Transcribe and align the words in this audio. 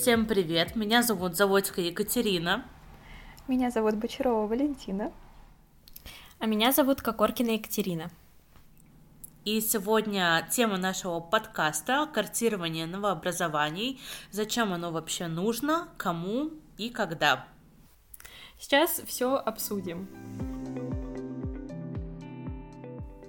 Всем 0.00 0.26
привет, 0.26 0.76
меня 0.76 1.02
зовут 1.02 1.34
Заводская 1.34 1.86
Екатерина. 1.86 2.64
Меня 3.48 3.72
зовут 3.72 3.96
Бочарова 3.96 4.46
Валентина. 4.46 5.10
А 6.38 6.46
меня 6.46 6.70
зовут 6.70 7.02
Кокоркина 7.02 7.50
Екатерина. 7.50 8.08
И 9.44 9.60
сегодня 9.60 10.46
тема 10.52 10.76
нашего 10.76 11.18
подкаста– 11.18 12.08
картирование 12.14 12.86
новообразований. 12.86 14.00
Зачем 14.30 14.72
оно 14.72 14.92
вообще 14.92 15.26
нужно, 15.26 15.88
кому 15.96 16.52
и 16.76 16.90
когда. 16.90 17.44
Сейчас 18.60 19.02
все 19.04 19.34
обсудим. 19.34 20.06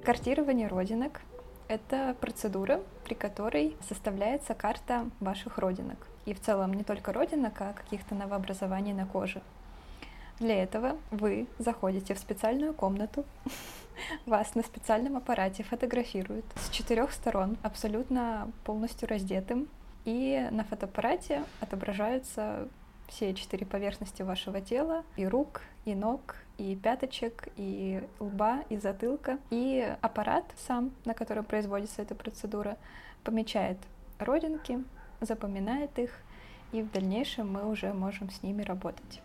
Картирование 0.03 0.67
родинок— 0.67 1.21
это 1.67 2.15
процедура, 2.21 2.83
при 3.05 3.15
которой 3.15 3.75
составляется 3.87 4.53
карта 4.53 5.09
ваших 5.19 5.57
родинок. 5.57 5.97
И 6.29 6.33
в 6.35 6.39
целом 6.39 6.75
не 6.75 6.83
только 6.83 7.11
родинок, 7.11 7.59
а 7.59 7.73
каких-то 7.73 8.13
новообразований 8.13 8.93
на 8.93 9.07
коже. 9.07 9.41
Для 10.39 10.61
этого 10.61 10.95
вы 11.09 11.47
заходите 11.57 12.13
в 12.13 12.19
специальную 12.19 12.75
комнату, 12.75 13.25
вас 14.27 14.53
на 14.53 14.61
специальном 14.61 15.17
аппарате 15.17 15.63
фотографируют 15.63 16.45
с 16.55 16.69
четырех 16.69 17.13
сторон, 17.13 17.57
абсолютно 17.63 18.51
полностью 18.63 19.09
раздетым, 19.09 19.69
и 20.05 20.47
на 20.51 20.63
фотоаппарате 20.65 21.45
отображаются 21.61 22.67
все 23.07 23.33
четыре 23.33 23.65
поверхности 23.65 24.21
вашего 24.21 24.61
тела, 24.61 25.03
и 25.15 25.25
рук, 25.25 25.63
и 25.85 25.95
ног, 25.95 26.35
и 26.59 26.75
пяточек, 26.75 27.47
и 27.55 28.03
лба, 28.19 28.59
и 28.69 28.77
затылка. 28.77 29.39
И 29.49 29.97
аппарат 30.01 30.45
сам, 30.67 30.91
на 31.05 31.15
котором 31.15 31.43
производится 31.43 32.03
эта 32.03 32.13
процедура, 32.13 32.77
помечает 33.23 33.79
родинки, 34.19 34.83
запоминает 35.21 35.97
их, 35.99 36.11
и 36.71 36.81
в 36.81 36.91
дальнейшем 36.91 37.51
мы 37.51 37.69
уже 37.69 37.93
можем 37.93 38.29
с 38.29 38.43
ними 38.43 38.61
работать. 38.61 39.21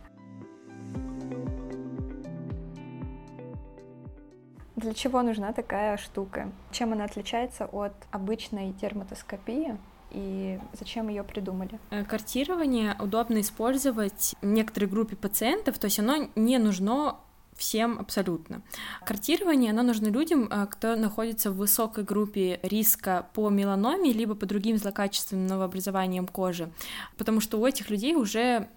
Для 4.76 4.92
чего 4.92 5.22
нужна 5.22 5.52
такая 5.52 5.96
штука? 5.96 6.50
Чем 6.72 6.92
она 6.92 7.04
отличается 7.04 7.66
от 7.66 7.94
обычной 8.10 8.72
дерматоскопии? 8.72 9.76
и 10.14 10.60
зачем 10.72 11.08
ее 11.08 11.24
придумали? 11.24 11.78
Э, 11.90 12.04
картирование 12.04 12.96
удобно 13.00 13.40
использовать 13.40 14.34
некоторой 14.42 14.88
группе 14.88 15.16
пациентов, 15.16 15.78
то 15.78 15.86
есть 15.86 15.98
оно 15.98 16.28
не 16.36 16.58
нужно 16.58 17.16
всем 17.56 17.98
абсолютно. 17.98 18.62
Картирование, 19.04 19.70
оно 19.70 19.82
нужно 19.82 20.08
людям, 20.08 20.48
э, 20.50 20.66
кто 20.70 20.96
находится 20.96 21.50
в 21.50 21.56
высокой 21.56 22.04
группе 22.04 22.60
риска 22.62 23.26
по 23.34 23.48
меланоме, 23.50 24.12
либо 24.12 24.34
по 24.34 24.46
другим 24.46 24.76
злокачественным 24.76 25.46
новообразованиям 25.46 26.26
кожи, 26.26 26.70
потому 27.16 27.40
что 27.40 27.58
у 27.58 27.66
этих 27.66 27.90
людей 27.90 28.14
уже 28.14 28.68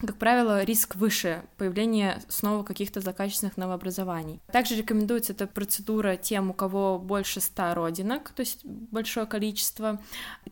как 0.00 0.16
правило, 0.16 0.62
риск 0.62 0.94
выше 0.94 1.42
появления 1.56 2.22
снова 2.28 2.62
каких-то 2.62 3.00
злокачественных 3.00 3.56
новообразований. 3.56 4.40
Также 4.52 4.76
рекомендуется 4.76 5.32
эта 5.32 5.46
процедура 5.46 6.16
тем, 6.16 6.50
у 6.50 6.54
кого 6.54 6.98
больше 6.98 7.40
100 7.40 7.74
родинок, 7.74 8.30
то 8.30 8.40
есть 8.40 8.64
большое 8.64 9.26
количество, 9.26 10.00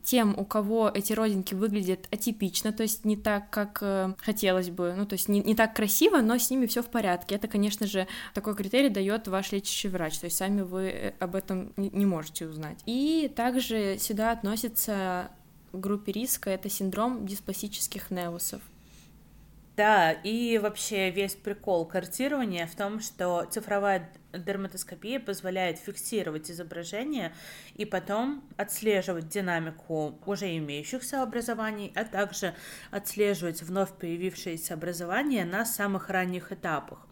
тем, 0.03 0.37
у 0.37 0.45
кого 0.45 0.91
эти 0.93 1.13
родинки 1.13 1.55
выглядят 1.55 2.09
атипично, 2.11 2.73
то 2.73 2.83
есть 2.83 3.05
не 3.05 3.17
так, 3.17 3.51
как 3.51 3.79
э, 3.83 4.15
хотелось 4.19 4.71
бы, 4.71 4.95
ну, 4.97 5.07
то 5.07 5.15
есть 5.15 5.29
не, 5.29 5.41
не 5.41 5.55
так 5.55 5.77
красиво, 5.77 6.19
но 6.19 6.39
с 6.39 6.51
ними 6.51 6.67
все 6.67 6.83
в 6.83 6.87
порядке. 6.87 7.37
Это, 7.37 7.47
конечно 7.47 7.87
же, 7.87 8.09
такой 8.35 8.57
критерий 8.57 8.89
дает 8.89 9.29
ваш 9.29 9.53
лечащий 9.53 9.89
врач, 9.89 10.19
то 10.19 10.27
есть 10.27 10.37
сами 10.37 10.63
вы 10.63 10.89
э, 10.89 11.15
об 11.21 11.37
этом 11.37 11.73
не 11.77 12.07
можете 12.07 12.49
узнать. 12.49 12.79
И 12.87 13.33
также 13.35 13.97
сюда 13.99 14.33
относится 14.33 15.31
к 15.73 15.77
группе 15.77 16.11
риска 16.11 16.51
это 16.51 16.69
синдром 16.69 17.27
диспластических 17.27 18.11
неусов. 18.11 18.61
Да, 19.77 20.13
и 20.13 20.57
вообще 20.57 21.11
весь 21.11 21.35
прикол 21.35 21.85
картирования 21.85 22.67
в 22.67 22.75
том, 22.75 22.99
что 22.99 23.45
цифровая 23.51 24.11
дерматоскопия 24.33 25.21
позволяет 25.21 25.79
фиксировать 25.79 26.51
изображение 26.51 27.35
и 27.75 27.85
потом 27.85 28.43
отслеживать 28.57 29.29
динамику 29.29 30.19
уже 30.25 30.57
имеющихся 30.57 31.23
образований, 31.23 31.93
а 31.95 32.05
также 32.05 32.55
отслеживать 32.91 33.63
вновь 33.63 33.93
появившиеся 33.93 34.73
образования 34.73 35.45
на 35.45 35.67
самых 35.67 36.09
ранних 36.09 36.53
этапах 36.53 37.07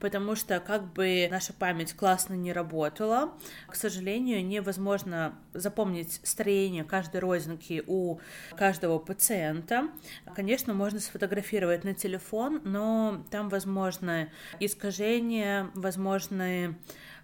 потому 0.00 0.36
что 0.36 0.60
как 0.60 0.92
бы 0.92 1.28
наша 1.30 1.52
память 1.52 1.94
классно 1.94 2.34
не 2.34 2.52
работала, 2.52 3.32
к 3.68 3.74
сожалению, 3.74 4.44
невозможно 4.44 5.34
запомнить 5.54 6.20
строение 6.22 6.84
каждой 6.84 7.20
родинки 7.20 7.82
у 7.86 8.18
каждого 8.56 8.98
пациента. 8.98 9.88
Конечно, 10.34 10.74
можно 10.74 11.00
сфотографировать 11.00 11.84
на 11.84 11.94
телефон, 11.94 12.60
но 12.64 13.24
там 13.30 13.48
возможны 13.48 14.30
искажения, 14.60 15.70
возможны 15.74 16.76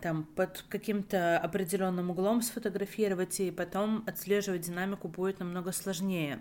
там 0.03 0.25
под 0.25 0.65
каким-то 0.69 1.39
определенным 1.39 2.11
углом 2.11 2.43
сфотографировать 2.43 3.39
и 3.41 3.51
потом 3.51 4.05
отслеживать 4.07 4.63
динамику 4.63 5.09
будет 5.09 5.39
намного 5.39 5.73
сложнее. 5.73 6.41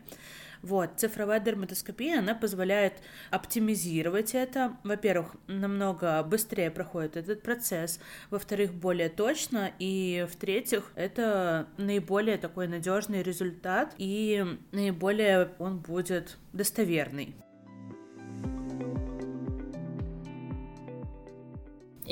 Вот, 0.62 0.92
цифровая 0.98 1.40
дерматоскопия, 1.40 2.20
она 2.20 2.36
позволяет 2.36 2.94
оптимизировать 3.32 4.36
это. 4.36 4.78
Во-первых, 4.84 5.36
намного 5.48 6.22
быстрее 6.24 6.70
проходит 6.70 7.18
этот 7.18 7.42
процесс. 7.42 8.00
Во-вторых, 8.30 8.74
более 8.74 9.10
точно. 9.10 9.72
И 9.80 10.28
в-третьих, 10.32 10.92
это 10.96 11.68
наиболее 11.78 12.38
такой 12.38 12.68
надежный 12.68 13.24
результат 13.24 13.94
и 13.98 14.46
наиболее 14.72 15.52
он 15.58 15.80
будет 15.80 16.38
достоверный. 16.54 17.36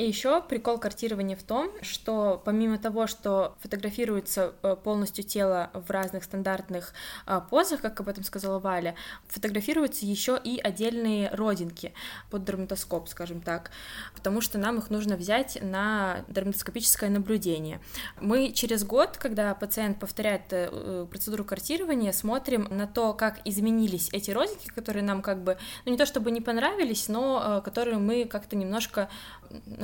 И 0.00 0.02
еще 0.06 0.40
прикол 0.40 0.78
картирования 0.78 1.36
в 1.36 1.42
том, 1.42 1.70
что 1.82 2.40
помимо 2.42 2.78
того, 2.78 3.06
что 3.06 3.54
фотографируется 3.60 4.54
э, 4.62 4.74
полностью 4.82 5.24
тело 5.24 5.70
в 5.74 5.90
разных 5.90 6.24
стандартных 6.24 6.94
а, 7.26 7.40
позах, 7.40 7.82
как 7.82 8.00
об 8.00 8.08
этом 8.08 8.24
сказала 8.24 8.58
Валя, 8.58 8.94
фотографируются 9.28 10.06
еще 10.06 10.40
и 10.42 10.58
отдельные 10.58 11.28
родинки 11.34 11.92
под 12.30 12.44
дерматоскоп, 12.44 13.10
скажем 13.10 13.42
так, 13.42 13.72
потому 14.14 14.40
что 14.40 14.56
нам 14.56 14.78
их 14.78 14.88
нужно 14.88 15.16
взять 15.16 15.58
на 15.60 16.24
дерматоскопическое 16.28 17.10
наблюдение. 17.10 17.78
Мы 18.22 18.52
через 18.52 18.84
год, 18.84 19.18
когда 19.18 19.54
пациент 19.54 20.00
повторяет 20.00 20.44
э, 20.50 21.06
процедуру 21.10 21.44
картирования, 21.44 22.12
смотрим 22.12 22.68
на 22.70 22.86
то, 22.86 23.12
как 23.12 23.40
изменились 23.44 24.08
эти 24.12 24.30
родинки, 24.30 24.68
которые 24.68 25.02
нам 25.02 25.20
как 25.20 25.44
бы, 25.44 25.58
ну 25.84 25.92
не 25.92 25.98
то 25.98 26.06
чтобы 26.06 26.30
не 26.30 26.40
понравились, 26.40 27.08
но 27.08 27.58
э, 27.58 27.60
которые 27.62 27.98
мы 27.98 28.24
как-то 28.24 28.56
немножко 28.56 29.10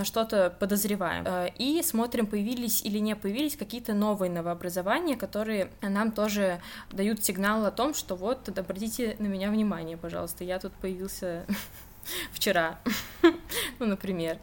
что-то 0.06 0.54
подозреваем. 0.58 1.24
Э, 1.26 1.50
и 1.58 1.82
смотрим, 1.82 2.26
появились 2.26 2.82
или 2.82 2.98
не 2.98 3.14
появились 3.14 3.56
какие-то 3.56 3.92
новые 3.92 4.30
новообразования, 4.30 5.16
которые 5.16 5.70
нам 5.82 6.12
тоже 6.12 6.60
дают 6.90 7.24
сигнал 7.24 7.66
о 7.66 7.70
том, 7.70 7.92
что 7.94 8.16
вот, 8.16 8.48
обратите 8.58 9.16
на 9.18 9.26
меня 9.26 9.50
внимание, 9.50 9.96
пожалуйста, 9.96 10.44
я 10.44 10.58
тут 10.58 10.72
появился 10.72 11.44
вчера, 12.32 12.78
ну, 13.78 13.86
например. 13.86 14.38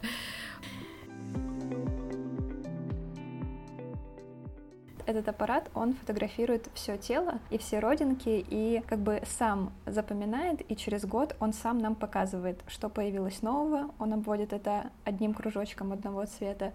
Этот 5.06 5.28
аппарат, 5.28 5.70
он 5.74 5.94
фотографирует 5.94 6.68
все 6.74 6.96
тело 6.96 7.38
и 7.50 7.58
все 7.58 7.78
родинки, 7.78 8.44
и 8.48 8.82
как 8.86 8.98
бы 8.98 9.22
сам 9.26 9.72
запоминает, 9.86 10.68
и 10.70 10.76
через 10.76 11.04
год 11.04 11.36
он 11.40 11.52
сам 11.52 11.78
нам 11.78 11.94
показывает, 11.94 12.60
что 12.66 12.88
появилось 12.88 13.42
нового, 13.42 13.90
он 13.98 14.12
обводит 14.12 14.52
это 14.52 14.90
одним 15.04 15.34
кружочком 15.34 15.92
одного 15.92 16.26
цвета, 16.26 16.72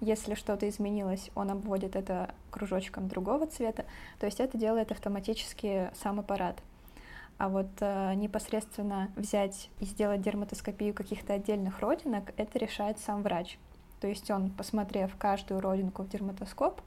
если 0.00 0.34
что-то 0.34 0.68
изменилось, 0.68 1.30
он 1.34 1.50
обводит 1.50 1.96
это 1.96 2.34
кружочком 2.50 3.08
другого 3.08 3.46
цвета, 3.46 3.84
то 4.20 4.26
есть 4.26 4.38
это 4.38 4.56
делает 4.56 4.92
автоматически 4.92 5.90
сам 5.94 6.20
аппарат. 6.20 6.62
А 7.36 7.48
вот 7.48 7.68
э, 7.80 8.14
непосредственно 8.14 9.10
взять 9.14 9.70
и 9.78 9.84
сделать 9.84 10.22
дерматоскопию 10.22 10.92
каких-то 10.92 11.34
отдельных 11.34 11.80
родинок, 11.80 12.32
это 12.36 12.58
решает 12.58 12.98
сам 12.98 13.22
врач. 13.22 13.58
То 14.00 14.08
есть 14.08 14.30
он, 14.30 14.50
посмотрев 14.50 15.14
каждую 15.16 15.60
родинку 15.60 16.02
в 16.02 16.08
дерматоскоп, 16.08 16.80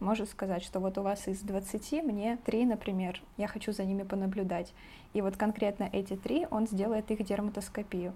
может 0.00 0.30
сказать, 0.30 0.62
что 0.62 0.80
вот 0.80 0.98
у 0.98 1.02
вас 1.02 1.26
из 1.28 1.40
20 1.40 2.04
мне 2.04 2.38
3, 2.44 2.66
например, 2.66 3.20
я 3.36 3.48
хочу 3.48 3.72
за 3.72 3.84
ними 3.84 4.02
понаблюдать. 4.02 4.72
И 5.12 5.20
вот 5.20 5.36
конкретно 5.36 5.88
эти 5.92 6.16
три 6.16 6.46
он 6.50 6.66
сделает 6.66 7.10
их 7.10 7.24
дерматоскопию. 7.24 8.14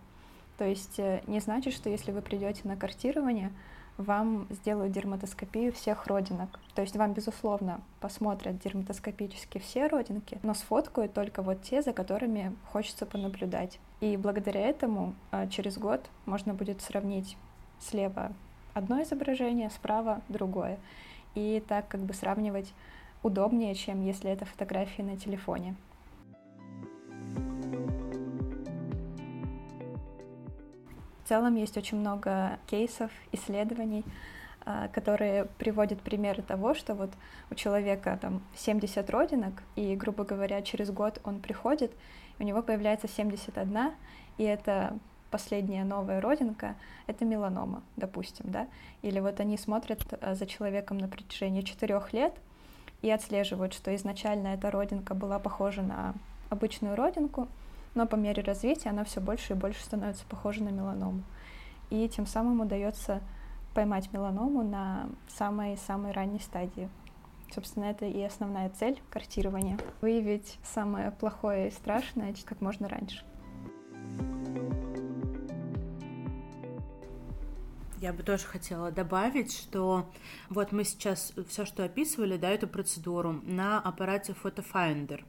То 0.59 0.65
есть 0.65 0.99
э, 0.99 1.23
не 1.27 1.41
значит, 1.41 1.75
что 1.75 1.89
если 1.91 2.13
вы 2.13 2.21
придете 2.23 2.61
на 2.65 2.77
картирование, 2.77 3.51
вам 3.97 4.47
сделают 4.51 4.93
дерматоскопию 4.93 5.73
всех 5.73 6.07
родинок. 6.07 6.59
То 6.75 6.83
есть 6.83 6.97
вам, 6.97 7.13
безусловно, 7.13 7.81
посмотрят 8.01 8.59
дерматоскопически 8.59 9.59
все 9.59 9.87
родинки, 9.87 10.39
но 10.43 10.55
сфоткают 10.55 11.13
только 11.13 11.43
вот 11.43 11.63
те, 11.63 11.83
за 11.83 11.93
которыми 11.93 12.55
хочется 12.71 13.07
понаблюдать. 13.07 13.79
И 14.01 14.17
благодаря 14.17 14.61
этому 14.61 15.15
э, 15.31 15.49
через 15.49 15.79
год 15.79 16.05
можно 16.27 16.55
будет 16.55 16.81
сравнить 16.81 17.37
слева 17.81 18.33
одно 18.75 19.03
изображение, 19.03 19.71
справа 19.71 20.23
другое 20.29 20.79
и 21.35 21.63
так 21.67 21.89
как 21.89 22.01
бы 22.01 22.15
сравнивать 22.15 22.73
удобнее, 23.23 23.75
чем 23.75 24.05
если 24.05 24.31
это 24.31 24.45
фотографии 24.45 25.03
на 25.03 25.17
телефоне. 25.17 25.75
В 31.25 31.29
целом 31.29 31.55
есть 31.55 31.77
очень 31.77 31.99
много 31.99 32.59
кейсов, 32.67 33.11
исследований, 33.31 34.05
а, 34.65 34.89
которые 34.89 35.47
приводят 35.59 36.01
примеры 36.01 36.43
того, 36.43 36.75
что 36.75 36.95
вот 36.95 37.11
у 37.51 37.55
человека 37.55 38.19
там 38.21 38.43
70 38.57 39.09
родинок, 39.09 39.63
и, 39.77 39.97
грубо 39.97 40.25
говоря, 40.25 40.63
через 40.63 40.91
год 40.91 41.21
он 41.25 41.41
приходит, 41.41 41.93
у 42.39 42.43
него 42.43 42.63
появляется 42.63 43.09
71, 43.09 43.93
и 44.39 44.43
это 44.43 44.99
последняя 45.33 45.83
новая 45.83 46.21
родинка— 46.21 46.77
это 47.09 47.25
меланома, 47.25 47.83
допустим, 47.97 48.45
да, 48.51 48.69
или 49.01 49.19
вот 49.19 49.41
они 49.41 49.57
смотрят 49.57 50.01
а, 50.21 50.37
за 50.37 50.47
человеком 50.47 50.99
на 50.99 51.09
протяжении 51.09 51.63
четырех 51.63 52.13
лет 52.13 52.35
и 53.01 53.11
отслеживают, 53.11 53.73
что 53.73 53.93
изначально 53.97 54.49
эта 54.49 54.71
родинка 54.71 55.15
была 55.15 55.41
похожа 55.41 55.83
на 55.83 56.15
обычную 56.51 56.95
родинку, 56.95 57.49
но 57.95 58.07
по 58.07 58.15
мере 58.15 58.43
развития 58.43 58.91
она 58.91 59.05
все 59.05 59.21
больше 59.21 59.55
и 59.55 59.57
больше 59.57 59.83
становится 59.83 60.25
похожа 60.27 60.63
на 60.63 60.69
меланому. 60.69 61.23
И 61.91 62.09
тем 62.09 62.27
самым 62.27 62.61
удается 62.61 63.21
поймать 63.75 64.13
меланому 64.13 64.63
на 64.63 65.09
самой-самой 65.29 66.13
ранней 66.13 66.41
стадии. 66.41 66.89
Собственно, 67.55 67.85
это 67.85 68.07
и 68.07 68.23
основная 68.23 68.71
цель 68.71 69.01
картирования— 69.11 69.79
выявить 70.01 70.59
самое 70.63 71.11
плохое 71.11 71.69
и 71.69 71.71
страшное 71.73 72.35
как 72.45 72.61
можно 72.61 72.89
раньше. 72.89 73.25
Я 78.03 78.13
бы 78.13 78.25
тоже 78.25 78.47
хотела 78.47 78.91
добавить, 78.91 79.57
что 79.57 80.11
вот 80.51 80.73
мы 80.73 80.83
сейчас 80.83 81.33
все, 81.49 81.65
что 81.65 81.85
описывали, 81.85 82.37
да, 82.37 82.51
эту 82.51 82.67
процедуру 82.67 83.41
на 83.45 83.79
аппарате 83.79 84.35
PhotoFinder. 84.43 85.23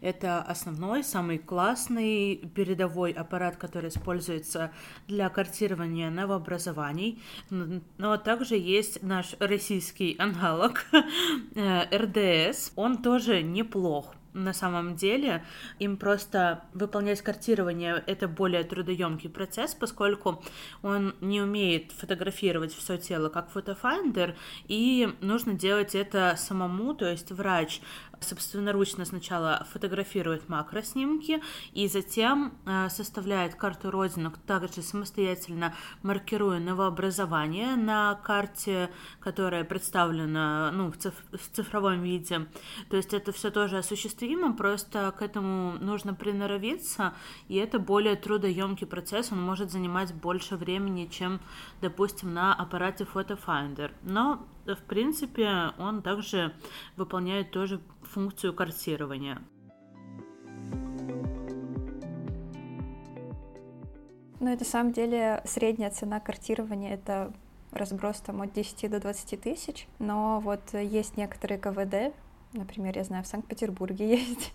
Это 0.00 0.40
основной, 0.40 1.04
самый 1.04 1.36
классный 1.36 2.36
передовой 2.36 3.12
аппарат, 3.12 3.56
который 3.56 3.90
используется 3.90 4.72
для 5.06 5.28
картирования 5.28 6.08
новообразований. 6.08 7.22
Но 7.50 8.16
также 8.16 8.56
есть 8.56 9.02
наш 9.02 9.36
российский 9.38 10.16
аналог 10.18 10.86
РДС. 11.54 12.72
Он 12.74 13.02
тоже 13.02 13.42
неплох 13.42 14.14
на 14.34 14.52
самом 14.52 14.96
деле. 14.96 15.44
Им 15.78 15.96
просто 15.96 16.64
выполнять 16.74 17.22
картирование— 17.22 18.02
это 18.06 18.28
более 18.28 18.64
трудоемкий 18.64 19.30
процесс, 19.30 19.74
поскольку 19.74 20.44
он 20.82 21.14
не 21.20 21.40
умеет 21.40 21.92
фотографировать 21.92 22.74
все 22.74 22.98
тело 22.98 23.28
как 23.28 23.50
FotoFinder, 23.50 24.34
и 24.68 25.14
нужно 25.20 25.54
делать 25.54 25.94
это 25.94 26.34
самому, 26.36 26.94
то 26.94 27.08
есть 27.08 27.30
врач 27.30 27.80
собственноручно 28.24 29.04
сначала 29.04 29.66
фотографирует 29.72 30.48
макроснимки 30.48 31.40
и 31.72 31.86
затем 31.88 32.54
э, 32.66 32.88
составляет 32.88 33.54
карту 33.54 33.90
родинок, 33.90 34.38
также 34.38 34.82
самостоятельно 34.82 35.74
маркируя 36.02 36.58
новообразование 36.58 37.76
на 37.76 38.14
карте, 38.16 38.90
которая 39.20 39.64
представлена 39.64 40.70
ну, 40.72 40.90
в, 40.90 40.96
циф 40.96 41.14
в 41.32 41.54
цифровом 41.54 42.02
виде. 42.02 42.46
То 42.90 42.96
есть 42.96 43.14
это 43.14 43.32
все 43.32 43.50
тоже 43.50 43.78
осуществимо, 43.78 44.52
просто 44.54 45.14
к 45.16 45.22
этому 45.22 45.78
нужно 45.80 46.14
приноровиться, 46.14 47.14
и 47.48 47.56
это 47.56 47.78
более 47.78 48.16
трудоемкий 48.16 48.86
процесс, 48.86 49.30
он 49.32 49.42
может 49.42 49.70
занимать 49.70 50.12
больше 50.14 50.56
времени, 50.56 51.06
чем, 51.06 51.40
допустим, 51.80 52.34
на 52.34 52.54
аппарате 52.54 53.04
Photofinder. 53.04 53.92
Но 54.02 54.46
в 54.66 54.82
принципе, 54.86 55.72
он 55.78 56.02
также 56.02 56.54
выполняет 56.96 57.50
тоже 57.50 57.80
функцию 58.02 58.54
картирования. 58.54 59.42
Ну, 64.40 64.50
это 64.50 64.64
на 64.64 64.70
самом 64.70 64.92
деле 64.92 65.42
средняя 65.46 65.90
цена 65.90 66.20
картирования— 66.20 66.94
это 66.96 67.32
разброс 67.72 68.20
там 68.20 68.42
от 68.42 68.52
10 68.52 68.90
до 68.90 69.00
20 69.00 69.40
тысяч, 69.40 69.88
но 69.98 70.40
вот 70.40 70.60
есть 70.74 71.16
некоторые 71.16 71.58
КВД, 71.58 72.14
например, 72.52 72.96
я 72.96 73.04
знаю, 73.04 73.24
в 73.24 73.26
Санкт-Петербурге 73.26 74.10
есть 74.18 74.52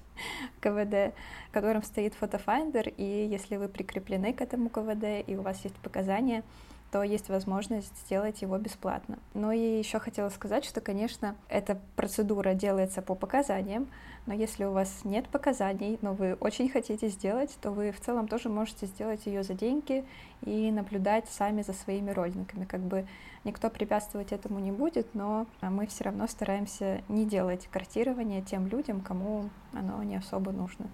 КВД, 0.60 1.14
в 1.50 1.52
котором 1.52 1.84
стоит 1.84 2.14
фотофайндер, 2.14 2.90
и 2.98 3.04
если 3.04 3.58
вы 3.58 3.68
прикреплены 3.68 4.34
к 4.34 4.42
этому 4.42 4.70
КВД, 4.70 5.28
и 5.28 5.36
у 5.36 5.42
вас 5.42 5.64
есть 5.64 5.76
показания, 5.78 6.44
то 6.92 7.04
есть 7.04 7.30
возможность 7.30 7.96
сделать 8.06 8.42
его 8.42 8.58
бесплатно. 8.58 9.20
Ну 9.34 9.52
и 9.52 9.78
еще 9.78 10.00
хотела 10.00 10.30
сказать, 10.30 10.66
что, 10.66 10.82
конечно, 10.82 11.36
эта 11.48 11.80
процедура 11.96 12.54
делается 12.54 13.02
по 13.02 13.16
показаниям, 13.16 13.88
но 14.26 14.34
если 14.34 14.64
у 14.66 14.72
вас 14.72 15.02
нет 15.04 15.28
показаний, 15.28 15.98
но 16.02 16.14
вы 16.14 16.36
очень 16.40 16.70
хотите 16.70 17.08
сделать, 17.10 17.58
то 17.62 17.72
вы 17.72 17.92
в 17.92 18.00
целом 18.00 18.28
тоже 18.28 18.50
можете 18.50 18.86
сделать 18.86 19.26
ее 19.26 19.44
за 19.44 19.54
деньги 19.54 20.06
и 20.42 20.72
наблюдать 20.72 21.28
сами 21.30 21.62
за 21.62 21.74
своими 21.74 22.12
родинками. 22.12 22.66
Как 22.66 22.82
бы 22.82 23.08
никто 23.44 23.70
препятствовать 23.70 24.32
этому 24.32 24.60
не 24.60 24.72
будет, 24.72 25.16
но 25.16 25.48
мы 25.62 25.88
все 25.88 26.04
равно 26.04 26.28
стараемся 26.28 27.02
не 27.08 27.26
делать 27.26 27.68
картирование 27.72 28.42
тем 28.42 28.68
людям, 28.68 29.02
кому 29.02 29.50
оно 29.74 30.04
не 30.04 30.16
особо 30.16 30.52
нужно. 30.52 30.88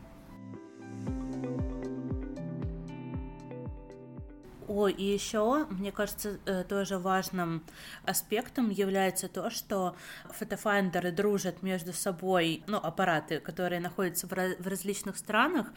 О, 4.68 4.88
и 4.88 5.04
еще, 5.04 5.66
мне 5.70 5.92
кажется, 5.92 6.40
э, 6.46 6.64
тоже 6.64 6.98
важным 6.98 7.64
аспектом 8.04 8.70
является 8.70 9.28
то, 9.28 9.50
что 9.50 9.96
фотофайндеры 10.30 11.12
дружат 11.12 11.62
между 11.62 11.94
собой, 11.94 12.64
ну, 12.68 12.78
аппараты, 12.78 13.40
которые 13.40 13.80
находятся 13.80 14.28
в, 14.28 14.32
в 14.32 14.68
различных 14.68 15.18
странах, 15.18 15.68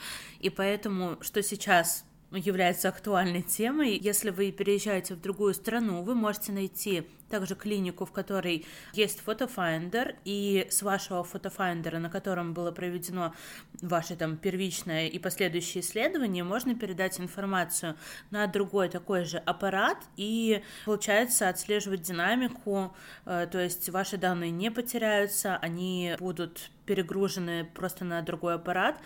и 0.41 0.49
поэтому, 0.49 1.19
что 1.21 1.43
сейчас 1.43 2.05
является 2.31 2.89
актуальной 2.89 3.43
темой. 3.43 3.97
Если 3.97 4.31
вы 4.31 4.53
переезжаете 4.53 5.15
в 5.15 5.21
другую 5.21 5.55
страну, 5.55 6.03
вы 6.03 6.15
можете 6.15 6.53
найти 6.53 7.07
также 7.29 7.55
клинику, 7.55 8.05
в 8.05 8.13
которой 8.13 8.67
есть 8.93 9.21
фотофайндер, 9.21 10.17
и 10.25 10.67
с 10.71 10.83
вашего 10.83 11.25
фотофайндера, 11.25 11.99
на 11.99 12.11
котором 12.11 12.55
было 12.55 12.71
проведено 12.71 13.35
ваше 13.81 14.17
там 14.17 14.37
первичное 14.37 15.09
и 15.09 15.19
последующее 15.19 15.83
исследование, 15.83 16.45
можно 16.45 16.75
передать 16.75 17.21
информацию 17.21 17.97
на 18.31 18.47
другой 18.47 18.89
такой 18.89 19.25
же 19.25 19.39
аппарат, 19.39 19.99
и 20.17 20.63
получается 20.85 21.49
отслеживать 21.49 22.03
динамику, 22.03 22.95
э, 23.27 23.47
то 23.51 23.59
есть 23.59 23.89
ваши 23.91 24.17
данные 24.17 24.51
не 24.51 24.71
потеряются, 24.71 25.57
они 25.57 26.15
будут 26.19 26.71
перегружены 26.87 27.67
просто 27.75 28.07
на 28.07 28.23
другой 28.23 28.55
аппарат, 28.55 28.97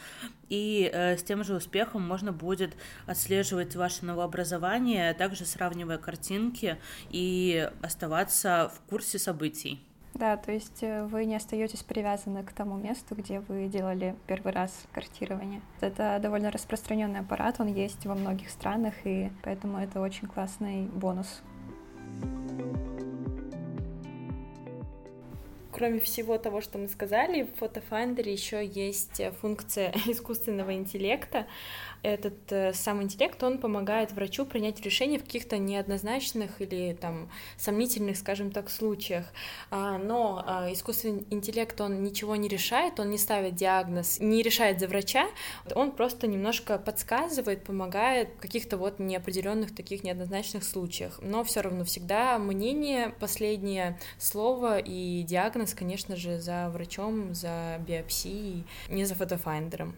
и 0.49 0.89
э, 0.93 1.17
с 1.17 1.23
тем 1.25 1.43
же 1.43 1.57
успехом 1.57 2.03
можно 2.03 2.33
будет 2.33 2.77
отслеживать 3.07 3.75
ваше 3.75 4.05
новообразование, 4.05 5.13
также 5.15 5.45
сравнивая 5.45 5.99
картинки 5.99 6.79
и 7.11 7.69
оставаться 7.83 8.12
в 8.69 8.81
курсе 8.89 9.19
событий. 9.19 9.85
Да, 10.15 10.37
то 10.37 10.53
есть 10.53 10.83
э, 10.83 11.05
вы 11.05 11.25
не 11.25 11.37
остаетесь 11.37 11.83
привязаны 11.83 12.45
к 12.45 12.53
тому 12.53 12.77
месту, 12.77 13.15
где 13.15 13.41
вы 13.41 13.67
делали 13.69 14.15
первый 14.27 14.53
раз 14.53 14.85
картирование. 14.93 15.63
Это 15.81 16.19
довольно 16.21 16.51
распространенный 16.51 17.21
аппарат, 17.21 17.57
он 17.61 17.69
есть 17.69 18.05
во 18.05 18.15
многих 18.15 18.51
странах, 18.51 18.95
и 19.05 19.31
поэтому 19.43 19.79
это 19.79 20.01
очень 20.01 20.29
классный 20.29 20.83
бонус. 20.83 21.43
Кроме 25.83 25.99
всего 25.99 26.39
того, 26.39 26.61
что 26.61 26.79
мы 26.79 26.87
сказали, 26.87 27.43
в 27.43 27.61
Photofinder 27.61 28.31
еще 28.31 28.65
есть 28.65 29.21
функция 29.41 29.93
искусственного 30.07 30.75
интеллекта, 30.75 31.49
этот 32.03 32.51
э, 32.51 32.73
сам 32.73 33.03
интеллект, 33.03 33.41
он 33.43 33.59
помогает 33.59 34.13
врачу 34.13 34.45
принять 34.45 34.81
решение 34.81 35.19
в 35.19 35.25
каких-то 35.25 35.59
неоднозначных 35.59 36.61
или 36.61 36.97
там 37.01 37.31
сомнительных, 37.57 38.17
скажем 38.17 38.51
так, 38.51 38.71
случаях. 38.71 39.27
А, 39.71 39.99
но 39.99 40.43
а, 40.45 40.73
искусственный 40.73 41.25
интеллект, 41.31 41.81
он 41.81 42.03
ничего 42.03 42.35
не 42.35 42.49
решает, 42.49 42.99
он 42.99 43.11
не 43.11 43.19
ставит 43.19 43.55
диагноз, 43.55 44.19
не 44.19 44.43
решает 44.43 44.81
за 44.81 44.89
врача, 44.89 45.29
он 45.75 45.93
просто 45.93 46.27
немножко 46.27 46.79
подсказывает, 46.79 47.65
помогает 47.65 48.31
в 48.37 48.41
каких-то 48.41 48.77
вот 48.77 48.99
неопределенных 48.99 49.75
таких 49.75 50.03
неоднозначных 50.03 50.65
случаях. 50.65 51.21
Но 51.23 51.45
все 51.45 51.61
равно 51.61 51.85
всегда 51.85 52.39
мнение, 52.39 53.11
последнее 53.21 53.99
слово 54.19 54.79
и 54.79 55.23
диагноз, 55.23 55.72
конечно 55.75 56.17
же, 56.17 56.41
за 56.41 56.69
врачом, 56.71 57.35
за 57.35 57.79
биопсией, 57.87 58.65
не 58.89 59.05
за 59.05 59.15
фотофайндером. 59.15 59.95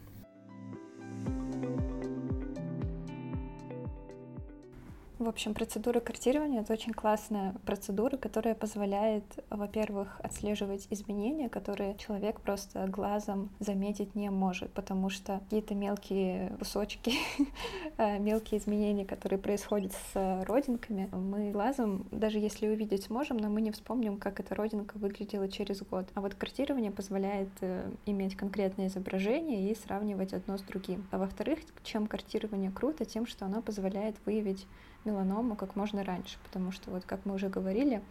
В 5.24 5.28
общем, 5.28 5.54
процедура 5.54 6.00
картирования— 6.00 6.60
это 6.60 6.74
очень 6.74 6.92
классная 6.92 7.54
процедура, 7.64 8.18
которая 8.18 8.54
позволяет, 8.54 9.24
во-первых, 9.48 10.20
отслеживать 10.22 10.86
изменения, 10.90 11.48
которые 11.48 11.96
человек 11.96 12.42
просто 12.42 12.86
глазом 12.88 13.48
заметить 13.58 14.14
не 14.14 14.28
может, 14.28 14.70
потому 14.74 15.08
что 15.08 15.40
какие-то 15.44 15.74
мелкие 15.74 16.52
кусочки, 16.58 17.14
э, 17.96 18.18
мелкие 18.18 18.60
изменения, 18.60 19.06
которые 19.06 19.38
происходят 19.38 19.92
с 20.12 20.44
родинками, 20.44 21.08
мы 21.10 21.52
глазом, 21.52 22.06
даже 22.10 22.38
если 22.38 22.68
увидеть 22.68 23.04
сможем, 23.04 23.38
но 23.38 23.48
мы 23.48 23.62
не 23.62 23.70
вспомним, 23.70 24.18
как 24.18 24.40
эта 24.40 24.54
родинка 24.54 24.98
выглядела 24.98 25.48
через 25.48 25.80
год. 25.80 26.04
А 26.12 26.20
вот 26.20 26.34
картирование 26.34 26.90
позволяет 26.90 27.48
э, 27.62 27.90
иметь 28.04 28.36
конкретное 28.36 28.88
изображение 28.88 29.70
и 29.70 29.74
сравнивать 29.74 30.34
одно 30.34 30.58
с 30.58 30.60
другим. 30.60 31.06
А 31.12 31.16
во-вторых, 31.16 31.60
чем 31.82 32.08
картирование 32.08 32.70
круто, 32.70 33.06
тем, 33.06 33.26
что 33.26 33.46
оно 33.46 33.62
позволяет 33.62 34.16
выявить 34.26 34.66
меланому 35.14 35.56
как 35.56 35.76
можно 35.76 36.04
раньше, 36.04 36.38
потому 36.44 36.72
что 36.72 36.90
вот, 36.90 37.04
как 37.04 37.24
мы 37.24 37.34
уже 37.34 37.48
говорили, 37.48 38.02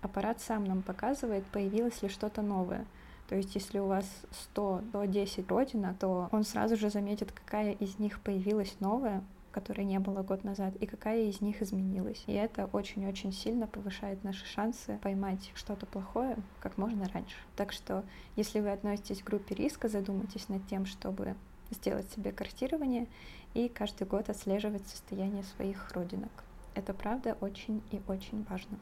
аппарат 0.00 0.40
сам 0.40 0.64
нам 0.64 0.82
показывает, 0.82 1.44
появилось 1.46 2.02
ли 2.02 2.08
что-то 2.08 2.42
новое. 2.42 2.86
То 3.28 3.34
есть, 3.34 3.54
если 3.54 3.78
у 3.78 3.86
вас 3.86 4.06
100 4.52 4.82
до 4.92 5.04
10 5.04 5.50
родинок, 5.50 5.98
то 5.98 6.28
он 6.30 6.44
сразу 6.44 6.76
же 6.76 6.90
заметит, 6.90 7.32
какая 7.32 7.72
из 7.72 7.98
них 7.98 8.20
появилась 8.20 8.76
новая, 8.78 9.22
которой 9.50 9.84
не 9.84 9.98
было 9.98 10.22
год 10.22 10.44
назад, 10.44 10.76
и 10.76 10.86
какая 10.86 11.22
из 11.22 11.40
них 11.40 11.62
изменилась. 11.62 12.22
И 12.26 12.32
это 12.32 12.66
очень-очень 12.72 13.32
сильно 13.32 13.66
повышает 13.66 14.22
наши 14.22 14.44
шансы 14.46 14.98
поймать 15.02 15.50
что-то 15.54 15.86
плохое 15.86 16.36
как 16.60 16.76
можно 16.78 17.08
раньше. 17.08 17.36
Так 17.56 17.72
что, 17.72 18.04
если 18.36 18.60
вы 18.60 18.70
относитесь 18.70 19.22
к 19.22 19.26
группе 19.26 19.54
риска, 19.54 19.88
задумайтесь 19.88 20.48
над 20.48 20.66
тем, 20.68 20.86
чтобы 20.86 21.34
сделать 21.70 22.08
себе 22.12 22.32
картирование 22.32 23.08
и 23.54 23.68
каждый 23.68 24.06
год 24.06 24.28
отслеживать 24.28 24.86
состояние 24.86 25.42
своих 25.42 25.90
родинок. 25.92 26.45
Это 26.76 26.92
правда 26.92 27.36
очень 27.40 27.82
и 27.90 28.00
очень 28.06 28.44
важно. 28.48 28.78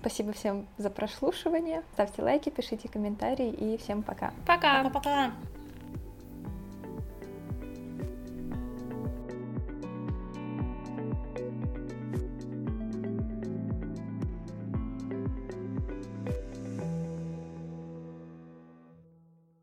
Спасибо 0.00 0.32
всем 0.32 0.66
за 0.78 0.90
прослушивание. 0.90 1.82
Ставьте 1.94 2.22
лайки, 2.22 2.50
пишите 2.50 2.88
комментарии 2.88 3.50
и 3.50 3.76
всем 3.78 4.02
пока. 4.02 4.32
Пока. 4.46 4.84
Пока-пока. 4.84 5.32